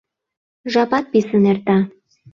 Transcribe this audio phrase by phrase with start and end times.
[0.73, 1.77] Жапат писын эрта.